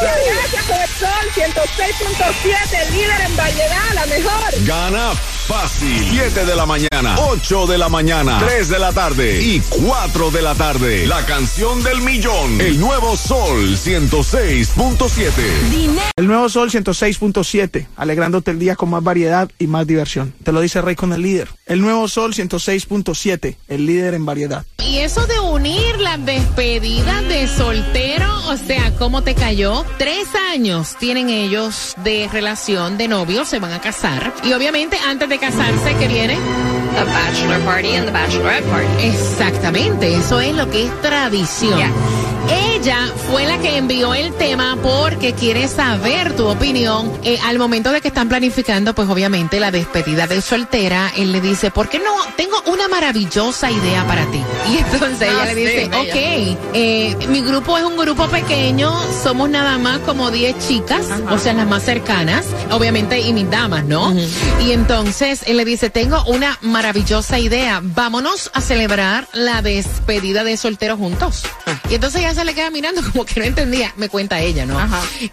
Gracias 0.00 0.64
por 0.66 0.80
el 0.80 0.88
sol 0.88 1.08
106.7, 1.34 2.90
líder 2.92 3.20
en 3.20 3.36
variedad, 3.36 3.92
la 3.94 4.06
mejor. 4.06 4.64
Gana 4.64 5.12
fácil. 5.48 6.04
7 6.10 6.44
de 6.44 6.54
la 6.54 6.66
mañana, 6.66 7.16
8 7.18 7.66
de 7.66 7.78
la 7.78 7.88
mañana, 7.88 8.38
3 8.46 8.68
de 8.68 8.78
la 8.78 8.92
tarde 8.92 9.42
y 9.42 9.60
4 9.60 10.30
de 10.30 10.42
la 10.42 10.54
tarde. 10.54 11.06
La 11.06 11.26
canción 11.26 11.82
del 11.82 12.00
millón. 12.02 12.60
El 12.60 12.78
nuevo 12.78 13.16
Sol 13.16 13.76
106.7. 13.76 15.32
El 16.16 16.26
nuevo 16.26 16.48
Sol 16.48 16.70
106.7, 16.70 17.86
alegrándote 17.96 18.52
el 18.52 18.58
día 18.58 18.76
con 18.76 18.90
más 18.90 19.02
variedad 19.02 19.50
y 19.58 19.66
más 19.66 19.86
diversión. 19.86 20.32
Te 20.44 20.52
lo 20.52 20.60
dice 20.60 20.80
Rey 20.80 20.94
con 20.94 21.12
el 21.12 21.22
líder. 21.22 21.48
El 21.66 21.80
nuevo 21.80 22.06
Sol 22.06 22.34
106.7, 22.34 23.56
el 23.68 23.86
líder 23.86 24.14
en 24.14 24.26
variedad. 24.26 24.64
Y 24.88 25.00
eso 25.00 25.26
de 25.26 25.38
unir 25.38 26.00
las 26.00 26.24
despedidas 26.24 27.22
de 27.28 27.46
soltero, 27.46 28.26
o 28.48 28.56
sea, 28.56 28.90
¿cómo 28.98 29.22
te 29.22 29.34
cayó? 29.34 29.84
Tres 29.98 30.28
años 30.50 30.96
tienen 30.98 31.28
ellos 31.28 31.92
de 31.98 32.26
relación, 32.32 32.96
de 32.96 33.06
novios, 33.06 33.48
se 33.48 33.58
van 33.58 33.72
a 33.72 33.82
casar. 33.82 34.32
Y 34.44 34.54
obviamente 34.54 34.96
antes 35.06 35.28
de 35.28 35.38
casarse, 35.38 35.94
¿qué 35.98 36.08
viene? 36.08 36.38
The 36.94 37.04
bachelor 37.04 37.60
party 37.66 37.96
and 37.96 38.06
the 38.06 38.12
bachelorette 38.12 38.64
party. 38.70 39.06
Exactamente, 39.06 40.14
eso 40.14 40.40
es 40.40 40.54
lo 40.54 40.70
que 40.70 40.86
es 40.86 41.02
tradición. 41.02 41.92
Ella 42.88 43.12
fue 43.30 43.44
la 43.44 43.58
que 43.58 43.76
envió 43.76 44.14
el 44.14 44.32
tema 44.32 44.74
porque 44.82 45.34
quiere 45.34 45.68
saber 45.68 46.34
tu 46.34 46.46
opinión. 46.48 47.12
Eh, 47.22 47.38
al 47.44 47.58
momento 47.58 47.92
de 47.92 48.00
que 48.00 48.08
están 48.08 48.30
planificando, 48.30 48.94
pues 48.94 49.10
obviamente 49.10 49.60
la 49.60 49.70
despedida 49.70 50.26
de 50.26 50.40
soltera, 50.40 51.12
él 51.14 51.30
le 51.32 51.42
dice, 51.42 51.70
¿por 51.70 51.90
qué 51.90 51.98
no? 51.98 52.14
Tengo 52.38 52.56
una 52.64 52.88
maravillosa 52.88 53.70
idea 53.70 54.06
para 54.06 54.24
ti. 54.30 54.40
Y 54.72 54.78
entonces 54.78 55.20
ella 55.20 55.42
Ah, 55.42 55.44
le 55.44 55.54
dice, 55.54 55.84
ok, 55.84 56.58
eh, 56.72 57.16
mi 57.28 57.42
grupo 57.42 57.76
es 57.76 57.84
un 57.84 57.98
grupo 57.98 58.26
pequeño, 58.28 58.90
somos 59.22 59.50
nada 59.50 59.76
más 59.76 59.98
como 59.98 60.30
10 60.30 60.56
chicas, 60.66 61.04
o 61.30 61.36
sea, 61.36 61.52
las 61.52 61.66
más 61.66 61.82
cercanas, 61.82 62.46
obviamente, 62.70 63.20
y 63.20 63.34
mis 63.34 63.50
damas, 63.50 63.84
¿no? 63.84 64.14
Y 64.64 64.72
entonces 64.72 65.42
él 65.44 65.58
le 65.58 65.66
dice, 65.66 65.90
tengo 65.90 66.24
una 66.24 66.56
maravillosa 66.62 67.38
idea, 67.38 67.82
vámonos 67.82 68.50
a 68.54 68.62
celebrar 68.62 69.28
la 69.34 69.60
despedida 69.60 70.42
de 70.42 70.56
soltero 70.56 70.96
juntos. 70.96 71.42
Y 71.90 71.94
entonces 71.94 72.20
ella 72.20 72.34
se 72.34 72.44
le 72.44 72.54
queda 72.54 72.70
mirando 72.70 73.02
como 73.02 73.24
que 73.24 73.40
no 73.40 73.46
entendía, 73.46 73.94
me 73.96 74.10
cuenta 74.10 74.40
ella, 74.40 74.66
¿no? 74.66 74.78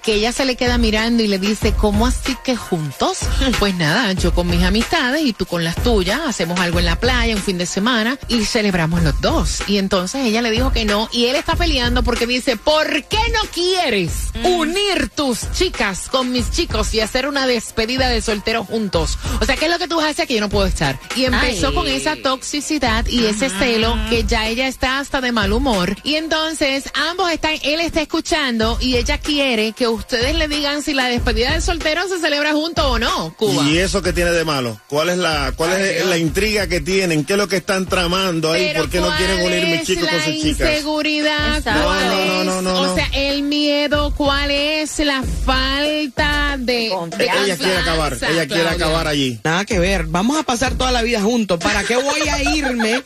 Que 0.02 0.14
ella 0.14 0.32
se 0.32 0.46
le 0.46 0.56
queda 0.56 0.78
mirando 0.78 1.22
y 1.22 1.28
le 1.28 1.38
dice, 1.38 1.74
¿cómo 1.74 2.08
así 2.08 2.36
que 2.44 2.56
juntos? 2.56 3.20
Pues 3.60 3.76
nada, 3.76 4.12
yo 4.14 4.34
con 4.34 4.48
mis 4.48 4.64
amistades 4.64 5.22
y 5.24 5.34
tú 5.34 5.46
con 5.46 5.64
las 5.64 5.76
tuyas, 5.76 6.20
hacemos 6.26 6.60
algo 6.60 6.80
en 6.80 6.86
la 6.86 7.00
playa 7.00 7.36
un 7.36 7.42
fin 7.42 7.58
de 7.58 7.66
semana 7.66 8.18
y 8.28 8.46
celebramos 8.46 9.02
los 9.02 9.20
dos. 9.22 9.62
Y 9.68 9.78
entonces 9.78 10.26
ella 10.26 10.42
le 10.42 10.52
dijo 10.52 10.72
que 10.72 10.86
no 10.86 11.10
y 11.12 11.26
él 11.26 11.36
está 11.36 11.56
peleando 11.56 12.04
porque 12.04 12.28
dice, 12.28 12.58
¿por 12.58 13.04
qué 13.06 13.20
no 13.34 13.42
quieres 13.54 14.12
unir 14.44 15.10
tus 15.10 15.52
chicas 15.52 16.10
con 16.10 16.32
mis 16.32 16.52
chicos 16.52 16.94
y 16.94 17.00
hacer 17.00 17.28
una 17.28 17.48
despedida 17.48 18.10
de 18.10 18.22
soltero 18.22 18.64
juntos? 18.64 19.18
O 19.42 19.46
sea, 19.46 19.56
¿qué 19.56 19.66
es 19.66 19.72
lo 19.72 19.80
que 19.80 19.88
tú 19.88 20.00
haces 20.00 20.28
que 20.28 20.36
yo 20.36 20.42
no 20.42 20.50
puedo 20.50 20.68
estar? 20.68 21.00
Y 21.16 21.26
empezó 21.26 21.70
Ay. 21.70 21.74
con 21.74 21.88
esa 21.88 22.16
toxicidad 22.18 23.06
y 23.08 23.26
ese 23.26 23.50
celo 23.50 23.98
que 24.10 24.24
ya 24.26 24.48
ella 24.48 24.68
está 24.68 25.00
hasta 25.00 25.22
de 25.22 25.32
mal 25.32 25.54
humor. 25.54 25.96
Y 26.04 26.16
entonces 26.16 26.45
ambos 26.94 27.32
están, 27.32 27.56
él 27.64 27.80
está 27.80 28.02
escuchando 28.02 28.78
y 28.80 28.98
ella 28.98 29.18
quiere 29.18 29.72
que 29.74 29.88
ustedes 29.88 30.36
le 30.36 30.48
digan 30.48 30.84
si 30.84 30.94
la 30.94 31.06
despedida 31.08 31.54
de 31.54 31.62
soltero 31.62 32.08
se 32.08 32.20
celebra 32.20 32.52
junto 32.54 32.88
o 32.92 33.00
no, 33.00 33.34
Cuba. 33.36 33.64
¿Y 33.64 33.80
eso 33.80 34.02
qué 34.02 34.14
tiene 34.14 34.32
de 34.32 34.46
malo? 34.46 34.80
¿Cuál 34.88 35.10
es 35.10 35.18
la 35.18 35.54
cuál 35.56 35.74
es 35.74 36.06
la 36.06 36.18
intriga 36.18 36.68
que 36.68 36.82
tienen? 36.82 37.26
¿Qué 37.26 37.34
es 37.34 37.40
lo 37.40 37.48
que 37.48 37.58
están 37.58 37.86
tramando 37.88 38.52
ahí? 38.52 38.68
Pero 38.68 38.82
¿Por 38.82 38.90
qué 38.92 39.00
no 39.00 39.08
¿cuál 39.08 39.18
mis 39.38 39.46
unir 39.46 39.66
mis 39.68 39.84
chicos 39.84 40.08
con 40.08 40.22
sus 40.22 40.34
chicas? 40.34 40.70
inseguridad, 40.70 41.64
No, 41.66 41.84
¿cuál 41.84 42.08
no, 42.08 42.16
no, 42.16 42.40
es? 42.42 42.46
no, 42.46 42.62
no, 42.62 42.82
O 42.82 42.96
sea, 42.96 43.10
el 43.14 43.42
miedo, 43.44 44.14
¿cuál 44.16 44.52
es 44.52 45.00
la 45.00 45.24
falta 45.46 46.58
de 46.60 46.88
Ella 46.88 47.58
quiere 47.58 47.78
acabar, 47.78 48.18
ella 48.30 48.48
quiere 48.48 48.70
acabar 48.70 49.08
allí. 49.08 49.40
Nada 49.44 49.66
que 49.66 49.80
ver, 49.80 50.06
vamos 50.06 50.38
a 50.38 50.44
pasar 50.44 50.76
toda 50.76 50.92
la 50.92 51.02
vida 51.02 51.22
juntos. 51.22 51.60
¿Para 51.60 51.84
qué 51.84 51.96
voy 51.96 52.22
a 52.30 52.42
irme 52.56 53.02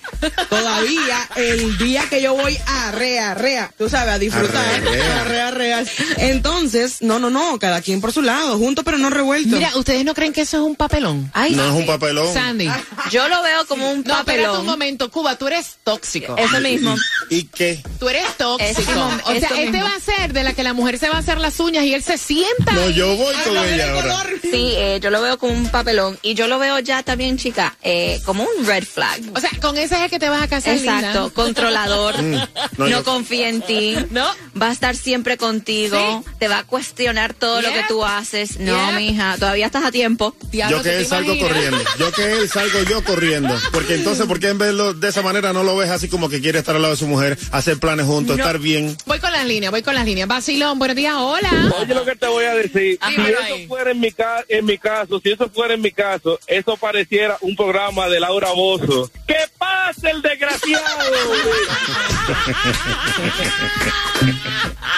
todavía 0.50 1.30
el 1.36 1.78
día 1.78 2.04
que 2.10 2.22
yo 2.22 2.34
voy 2.36 2.58
a 2.66 2.92
rea, 3.34 3.50
rea? 3.68 3.74
Tú 3.78 3.90
sabes, 3.90 4.14
a 4.14 4.20
disfrutar. 4.20 4.66
Arrea, 4.66 5.22
Arrea, 5.22 5.48
arrea. 5.48 5.84
Entonces, 6.18 7.02
no, 7.02 7.20
no, 7.20 7.30
no, 7.30 7.58
cada 7.60 7.82
quien 7.82 8.02
por 8.02 8.12
su 8.14 8.22
lado, 8.22 8.58
juntos 8.58 8.84
pero 8.86 8.98
no 8.98 9.10
revueltos. 9.10 9.54
Mira, 9.60 9.72
¿ustedes 9.76 10.06
no 10.06 10.14
creen 10.14 10.34
que 10.34 10.42
eso 10.42 10.58
es 10.58 10.64
un 10.64 10.76
papelón? 10.76 11.32
Ay, 11.34 11.56
No 11.56 11.66
es 11.66 11.72
un 11.74 11.86
papelón. 11.86 12.32
Sandy. 12.34 12.70
Yo 13.12 13.28
lo 13.28 13.42
veo 13.42 13.66
como 13.68 13.90
un 13.92 14.04
No, 14.06 14.20
espérate 14.20 14.44
papelón. 14.44 14.60
un 14.62 14.66
momento, 14.66 15.10
Cuba, 15.12 15.38
tú 15.38 15.48
eres 15.48 15.78
tóxico. 15.84 16.36
Eso 16.38 16.60
mismo. 16.60 16.96
¿Y 17.30 17.44
qué? 17.44 17.82
Tú 18.00 18.10
eres 18.10 18.26
tóxico. 18.38 18.82
Eso 18.82 19.20
o 19.26 19.32
sea, 19.32 19.50
este 19.50 19.72
mismo. 19.72 19.84
va 19.84 19.96
a 19.96 20.00
ser 20.00 20.34
de 20.34 20.44
la 20.44 20.54
que 20.54 20.64
la 20.64 20.74
mujer 20.74 20.98
se 21.00 21.10
va 21.10 21.16
a 21.16 21.20
hacer 21.20 21.38
las 21.40 21.60
uñas 21.60 21.84
y 21.86 21.94
él 21.94 22.04
se 22.04 22.18
sienta. 22.18 22.72
No, 22.74 22.90
yo 22.90 23.16
voy 23.16 23.36
con 23.46 23.58
ella 23.58 23.92
ahora. 23.94 24.26
Sí, 24.42 24.74
eh, 24.76 25.00
yo 25.02 25.10
lo 25.10 25.22
veo 25.22 25.38
como 25.38 25.54
un 25.54 25.70
papelón. 25.70 26.18
Y 26.22 26.34
yo 26.34 26.48
lo 26.48 26.60
veo 26.60 26.80
ya 26.80 27.04
también, 27.04 27.38
chica, 27.38 27.76
eh, 27.82 28.20
como 28.26 28.44
un 28.44 28.66
red 28.66 28.84
flag. 28.84 29.22
O 29.36 29.40
sea, 29.40 29.50
con 29.62 29.78
ese 29.78 29.96
es 29.96 30.02
el 30.02 30.10
que 30.10 30.20
te 30.20 30.30
vas 30.30 30.42
a 30.42 30.48
casar. 30.48 30.76
Exacto, 30.76 31.32
controlador, 31.34 32.22
Mm, 32.22 32.32
no, 32.32 32.48
no, 32.78 32.88
yo- 32.88 33.04
confía 33.20 33.50
en 33.50 33.62
ti, 33.62 33.96
No. 34.12 34.26
va 34.60 34.70
a 34.70 34.72
estar 34.72 34.96
siempre 34.96 35.36
contigo, 35.38 36.24
te 36.40 36.48
va 36.48 36.60
a 36.60 36.64
cuestionar 36.64 37.34
todo 37.34 37.62
lo 37.62 37.70
que 37.74 37.84
tú 37.88 38.04
haces. 38.06 38.60
No, 38.60 38.70
Yeah. 38.80 38.92
mija, 39.00 39.36
todavía 39.38 39.66
estás 39.66 39.84
a 39.84 39.92
tiempo. 39.92 40.36
Diablo, 40.52 40.78
Yo 40.78 40.84
¿tú 40.84 40.90
que 40.90 40.98
él 41.00 41.06
salgo 41.06 41.34
imaginas? 41.34 41.52
corriendo. 41.54 41.84
Yo 42.00 42.12
que 42.14 42.32
él 42.34 42.50
salgo 42.50 42.80
yo 42.90 43.04
corriendo. 43.04 43.56
Porque 43.72 43.96
entonces, 43.96 44.26
¿por 44.26 44.40
qué 44.40 44.50
en 44.50 44.58
verlo 44.58 44.94
de 44.94 45.10
esa 45.10 45.22
manera 45.22 45.52
no 45.54 45.64
lo 45.64 45.76
ves 45.76 45.90
así 45.90 46.08
como 46.08 46.30
que 46.30 46.40
quiere 46.42 46.60
estar 46.60 46.76
al 46.76 46.82
lado 46.82 46.94
de 46.94 47.00
su 47.00 47.08
mujer, 47.08 47.38
hacer 47.52 47.78
planes 47.78 48.06
juntos, 48.06 48.38
No. 48.38 48.44
estar 48.44 48.60
bien? 48.60 48.96
Voy 49.06 49.20
con 49.20 49.32
las 49.32 49.46
líneas, 49.46 49.72
voy 49.72 49.82
con 49.82 49.96
las 49.96 50.06
líneas. 50.06 50.28
Vacilón, 50.28 50.80
buenos 50.80 50.96
días, 50.96 51.16
hola. 51.18 51.74
Oye 51.80 51.94
lo 51.94 52.06
que 52.06 52.16
te 52.16 52.28
voy 52.28 52.46
a 52.46 52.54
decir, 52.56 52.98
Ajá. 53.02 53.14
si 53.26 53.32
eso 53.32 53.42
ahí. 53.44 53.68
fuera 53.68 53.92
en 53.92 54.00
mi, 54.00 54.12
ca- 54.12 54.46
en 54.48 54.66
mi 54.66 54.78
caso, 54.78 55.20
si 55.22 55.32
eso 55.32 55.50
fuera 55.50 55.74
en 55.74 55.82
mi 55.82 55.92
caso, 55.92 56.40
eso 56.48 56.78
pareciera 56.78 57.38
un 57.42 57.56
programa 57.56 58.08
de 58.08 58.20
Laura 58.20 58.52
Bozo. 58.52 59.12
¡Que 59.28 59.36
pase 59.58 60.10
el 60.12 60.22
desgraciado! 60.22 60.49
desgraciado. 60.70 61.50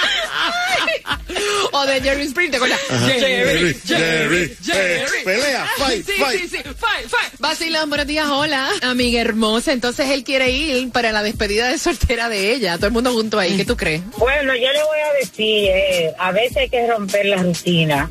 o 1.82 1.86
de 1.86 2.02
Jerry 2.02 2.28
Springer 2.30 2.60
con 2.60 2.70
la. 2.70 2.78
Jerry, 2.78 3.76
Jerry, 3.86 4.56
Jerry, 4.64 5.20
eh, 5.20 5.24
pelea, 5.24 5.66
fight, 5.78 6.06
sí, 6.06 6.12
fight. 6.14 6.40
sí, 6.42 6.48
sí, 6.50 6.58
fight, 6.58 7.08
fight. 7.08 7.34
Vacilón, 7.40 7.90
buenos 7.90 8.08
días, 8.08 8.28
hola. 8.28 8.70
Amiga 8.84 9.22
hermosa, 9.22 9.72
entonces 9.72 10.10
él 10.10 10.24
quiere 10.24 10.50
ir 10.52 10.92
para 10.92 11.12
la 11.12 11.24
despedida 11.24 11.68
de 11.70 11.78
soltera 11.78 12.30
de 12.30 12.54
ella. 12.54 12.76
Todo 12.78 12.88
el 12.88 12.94
mundo 12.94 13.12
junto 13.14 13.40
ahí, 13.40 13.58
¿qué 13.58 13.66
tú 13.66 13.76
crees? 13.78 14.02
Bueno, 14.18 14.54
yo 14.56 14.72
le 14.72 14.84
voy 14.84 15.00
a 15.00 15.14
decir, 15.20 15.70
eh, 15.72 16.12
a 16.20 16.32
veces 16.32 16.58
hay 16.58 16.70
que 16.70 16.88
romper 16.88 17.26
la 17.26 17.38
rutina. 17.38 18.10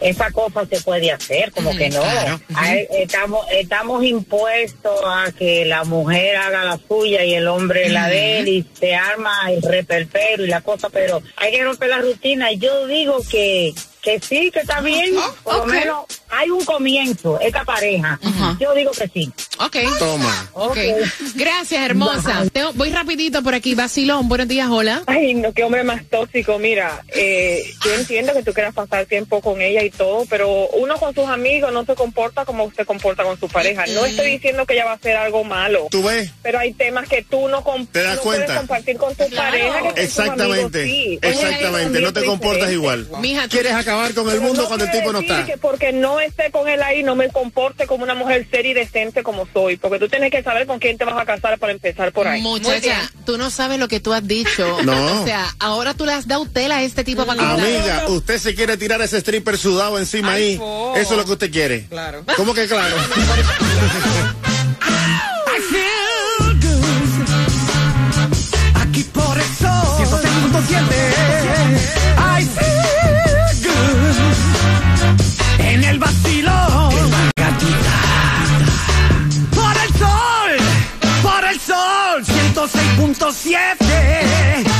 Esa 0.00 0.30
cosa 0.30 0.66
se 0.70 0.80
puede 0.80 1.10
hacer, 1.12 1.52
como 1.52 1.76
que 1.76 1.90
no. 1.90 2.00
claro. 2.02 2.40
Hay- 2.54 2.86
estamos, 2.98 3.46
estamos 3.52 4.04
impuestos 4.04 5.00
a 5.06 5.30
que 5.36 5.64
la 5.64 5.84
mujer 5.84 6.36
haga 6.36 6.64
la 6.64 6.80
suya 6.88 7.24
y 7.24 7.34
el 7.34 7.46
hombre 7.48 7.88
la 7.88 8.08
de 8.08 8.38
él 8.38 8.48
y 8.48 8.66
se 8.78 8.94
arma 8.94 9.50
el 9.50 9.62
reperpero 9.62 10.44
y 10.44 10.48
la 10.48 10.60
cosa, 10.62 10.88
pero 10.90 11.22
hay 11.36 11.52
que 11.52 11.62
romper 11.62 11.88
la 11.90 11.98
rutina. 11.98 12.50
Yo 12.52 12.86
digo 12.86 13.03
que 13.30 13.74
que 14.04 14.20
sí, 14.20 14.50
que 14.52 14.60
está 14.60 14.80
bien, 14.82 15.14
por 15.42 15.56
lo 15.58 15.66
menos 15.66 16.04
hay 16.28 16.50
un 16.50 16.62
comienzo, 16.64 17.40
esta 17.40 17.64
pareja. 17.64 18.18
Yo 18.60 18.74
digo 18.74 18.90
que 18.90 19.08
sí. 19.08 19.32
Ok. 19.58 19.76
Toma. 19.98 20.50
Ok. 20.52 20.76
Gracias, 21.34 21.82
hermosa. 21.84 22.44
Voy 22.74 22.90
rapidito 22.90 23.42
por 23.42 23.54
aquí. 23.54 23.74
Vacilón, 23.74 24.28
buenos 24.28 24.46
días, 24.48 24.68
hola. 24.70 25.02
Ay, 25.06 25.32
no, 25.34 25.52
qué 25.52 25.64
hombre 25.64 25.84
más 25.84 26.04
tóxico. 26.10 26.58
Mira, 26.58 27.02
eh, 27.14 27.62
yo 27.84 27.94
entiendo 27.94 28.34
que 28.34 28.42
tú 28.42 28.52
quieras 28.52 28.74
pasar 28.74 29.06
tiempo 29.06 29.40
con 29.40 29.62
ella 29.62 29.82
y 29.82 29.90
todo, 29.90 30.26
pero 30.28 30.68
uno 30.74 30.96
con 30.98 31.14
sus 31.14 31.26
amigos 31.28 31.72
no 31.72 31.84
se 31.86 31.94
comporta 31.94 32.44
como 32.44 32.70
se 32.72 32.84
comporta 32.84 33.22
con 33.24 33.40
su 33.40 33.48
pareja. 33.48 33.84
No 33.94 34.04
estoy 34.04 34.32
diciendo 34.32 34.66
que 34.66 34.74
ella 34.74 34.84
va 34.84 34.92
a 34.92 34.96
hacer 34.96 35.16
algo 35.16 35.44
malo, 35.44 35.88
¿Tú 35.90 36.02
ves? 36.02 36.30
pero 36.42 36.58
hay 36.58 36.72
temas 36.74 37.08
que 37.08 37.22
tú 37.22 37.48
no, 37.48 37.64
¿Te 37.90 38.02
das 38.02 38.16
no 38.16 38.22
cuenta? 38.22 38.44
puedes 38.46 38.58
compartir 38.58 38.96
con 38.98 39.14
tu 39.14 39.24
pareja. 39.34 39.76
Que 39.76 39.80
con 39.80 39.94
tus 39.94 40.04
Exactamente. 40.04 40.82
amigos 40.82 40.94
sí. 40.94 41.18
Exactamente. 41.22 42.00
No 42.00 42.12
te 42.12 42.24
comportas 42.24 42.70
igual. 42.70 43.08
Mija, 43.20 43.48
Quieres 43.48 43.72
acabar 43.72 43.93
con 44.14 44.28
el 44.30 44.40
mundo 44.40 44.62
no 44.62 44.68
cuando 44.68 44.84
el 44.84 44.90
tipo 44.90 45.12
no 45.12 45.20
está. 45.20 45.44
que 45.44 45.56
porque 45.56 45.92
no 45.92 46.20
esté 46.20 46.50
con 46.50 46.68
él 46.68 46.82
ahí 46.82 47.02
no 47.02 47.14
me 47.14 47.28
comporte 47.30 47.86
como 47.86 48.04
una 48.04 48.14
mujer 48.14 48.46
seria 48.50 48.72
y 48.72 48.74
decente 48.74 49.22
como 49.22 49.46
soy, 49.52 49.76
porque 49.76 49.98
tú 49.98 50.08
tienes 50.08 50.30
que 50.30 50.42
saber 50.42 50.66
con 50.66 50.78
quién 50.78 50.98
te 50.98 51.04
vas 51.04 51.20
a 51.20 51.24
casar 51.24 51.58
para 51.58 51.72
empezar 51.72 52.12
por 52.12 52.26
ahí. 52.26 52.42
Muchacha, 52.42 53.10
tú 53.24 53.38
no 53.38 53.50
sabes 53.50 53.78
lo 53.78 53.88
que 53.88 54.00
tú 54.00 54.12
has 54.12 54.26
dicho. 54.26 54.78
No. 54.84 55.22
O 55.22 55.24
sea, 55.24 55.46
ahora 55.60 55.94
tú 55.94 56.04
le 56.04 56.12
has 56.12 56.26
dado 56.28 56.44
tela 56.46 56.78
a 56.78 56.82
este 56.82 57.04
tipo 57.04 57.24
para 57.24 57.40
contar. 57.40 57.60
Amiga, 57.66 58.04
usted 58.08 58.38
se 58.38 58.54
quiere 58.54 58.76
tirar 58.76 59.00
ese 59.00 59.18
stripper 59.18 59.56
sudado 59.56 59.98
encima 59.98 60.32
ahí. 60.32 60.54
Eso 60.96 61.12
es 61.12 61.16
lo 61.16 61.24
que 61.24 61.32
usted 61.32 61.50
quiere. 61.50 61.86
Claro. 61.88 62.22
¿Cómo 62.36 62.52
que 62.52 62.66
claro? 62.66 62.96
Aquí 68.74 69.04
por 69.04 69.38
eso 69.38 69.68
106.7 69.98 71.13
106.7 83.12 84.73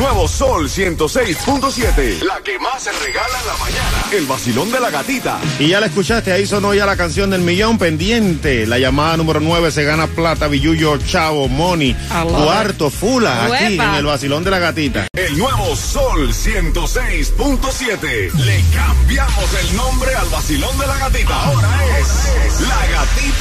nuevo 0.00 0.26
Sol 0.26 0.68
106.7. 0.68 2.22
La 2.22 2.40
que 2.42 2.58
más 2.58 2.82
se 2.82 2.90
regala 2.90 3.38
en 3.38 3.46
la 3.46 3.56
mañana. 3.58 4.04
El 4.12 4.24
vacilón 4.24 4.72
de 4.72 4.80
la 4.80 4.88
gatita. 4.88 5.38
Y 5.58 5.68
ya 5.68 5.80
la 5.80 5.86
escuchaste, 5.86 6.32
ahí 6.32 6.46
sonó 6.46 6.72
ya 6.72 6.86
la 6.86 6.96
canción 6.96 7.28
del 7.28 7.42
millón 7.42 7.76
pendiente. 7.76 8.66
La 8.66 8.78
llamada 8.78 9.18
número 9.18 9.40
9 9.40 9.70
se 9.70 9.84
gana 9.84 10.06
plata, 10.06 10.48
billuyo, 10.48 10.96
chavo, 10.96 11.48
money, 11.48 11.94
cuarto, 12.10 12.90
fula, 12.90 13.44
aquí 13.44 13.74
en 13.74 13.94
el 13.94 14.06
vacilón 14.06 14.42
de 14.42 14.50
la 14.50 14.58
gatita. 14.58 15.06
El 15.12 15.36
nuevo 15.36 15.76
Sol 15.76 16.32
106.7. 16.32 18.32
Le 18.32 18.64
cambiamos 18.74 19.54
el 19.62 19.76
nombre 19.76 20.14
al 20.14 20.30
vacilón 20.30 20.78
de 20.78 20.86
la 20.86 20.96
gatita. 20.96 21.44
Ahora 21.44 21.98
es 21.98 22.60
la 22.62 22.86
gatita 22.86 23.39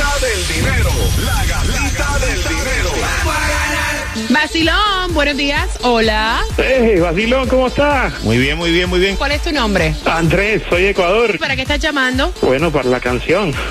Vacilón, 4.42 5.14
buenos 5.14 5.36
días. 5.36 5.68
Hola. 5.82 6.40
Hey, 6.56 6.98
Basilón, 7.02 7.50
¿cómo 7.50 7.68
estás? 7.68 8.24
Muy 8.24 8.38
bien, 8.38 8.58
muy 8.58 8.72
bien, 8.72 8.90
muy 8.90 9.02
bien. 9.02 9.18
¿Cuál 9.18 9.34
es 9.34 9.42
tu 9.42 9.52
nombre? 9.52 9.94
Andrés, 10.06 10.64
soy 10.70 10.86
Ecuador. 10.86 11.38
¿Para 11.38 11.58
qué 11.58 11.64
estás 11.64 11.80
llamando? 11.80 12.34
Bueno, 12.42 12.72
para 12.72 12.88
la 12.88 13.02
canción. 13.02 13.54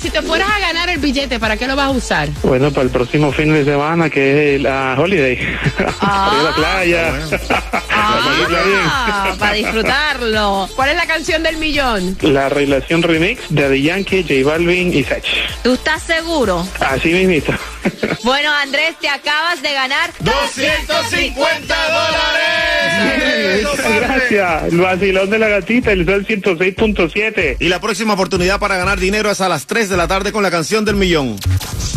Si 0.00 0.10
te 0.10 0.20
fueras 0.20 0.50
a 0.50 0.58
ganar 0.58 0.90
el 0.90 0.98
billete, 0.98 1.38
¿para 1.38 1.56
qué 1.56 1.66
lo 1.66 1.76
vas 1.76 1.86
a 1.86 1.90
usar? 1.90 2.28
Bueno, 2.42 2.70
para 2.70 2.82
el 2.82 2.90
próximo 2.90 3.32
fin 3.32 3.54
de 3.54 3.64
semana, 3.64 4.10
que 4.10 4.56
es 4.56 4.60
la 4.60 4.94
holiday. 4.98 5.36
Para 5.98 6.34
ir 6.34 6.40
a 6.40 6.42
la 6.42 6.54
playa. 6.54 7.12
Ah, 7.96 9.34
para 9.38 9.54
disfrutarlo. 9.54 10.68
¿Cuál 10.74 10.90
es 10.90 10.96
la 10.96 11.06
canción 11.06 11.42
del 11.42 11.56
millón? 11.56 12.18
La 12.20 12.48
relación 12.50 13.02
remix 13.02 13.42
de 13.48 13.68
The 13.68 13.80
Yankee, 13.80 14.22
J 14.22 14.50
Balvin 14.50 14.92
y 14.92 15.04
Sech. 15.04 15.24
¿Tú 15.62 15.72
estás 15.74 16.02
seguro? 16.02 16.66
Así 16.80 17.10
mismito. 17.10 17.54
Bueno, 18.24 18.50
Andrés, 18.54 18.98
te 18.98 19.06
acabas 19.06 19.60
de 19.60 19.70
ganar 19.74 20.10
250 20.20 21.74
Muchas 23.62 24.00
gracias. 24.00 24.72
El 24.72 24.78
vacilón 24.78 25.30
de 25.30 25.38
la 25.38 25.48
gatita, 25.48 25.92
el 25.92 26.04
sol 26.04 26.26
106.7. 26.26 27.56
Y 27.60 27.68
la 27.68 27.80
próxima 27.80 28.14
oportunidad 28.14 28.58
para 28.58 28.76
ganar 28.76 28.98
dinero 28.98 29.30
es 29.30 29.40
a 29.40 29.48
las 29.48 29.66
3 29.66 29.88
de 29.88 29.96
la 29.96 30.08
tarde 30.08 30.32
con 30.32 30.42
la 30.42 30.50
canción 30.50 30.84
del 30.84 30.96
millón. 30.96 31.36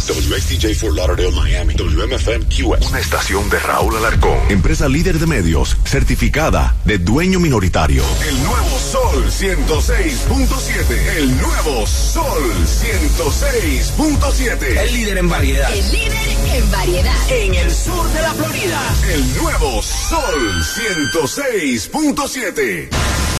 WXTJ 0.08 0.76
for 0.76 0.96
Lauderdale, 0.96 1.32
Miami. 1.32 1.76
WMFM 1.76 2.46
QS. 2.46 2.90
Una 2.90 3.00
estación 3.00 3.50
de 3.50 3.60
Raúl 3.60 3.98
Alarcón. 3.98 4.38
Empresa 4.50 4.88
líder 4.88 5.20
de 5.20 5.28
medios, 5.28 5.76
certificada 5.84 6.76
de 6.86 6.98
dueño 6.98 7.42
minoritario. 7.42 8.04
El 8.26 8.42
nuevo 8.42 8.80
Sol 8.80 9.26
106.7. 9.26 11.18
El 11.18 11.38
nuevo 11.42 11.86
Sol 11.86 12.54
106.7. 12.64 14.78
El 14.78 14.94
líder 14.94 15.18
en 15.18 15.30
variedad. 15.30 15.74
El 15.74 15.92
líder 15.92 16.14
en 16.56 16.72
variedad. 16.72 17.30
En 17.30 17.56
el 17.56 17.72
sur 17.72 18.10
de 18.14 18.22
la 18.22 18.34
Florida. 18.34 18.80
El 19.12 19.36
nuevo 19.36 19.82
Sol 19.82 20.64
106.7. 20.88 23.28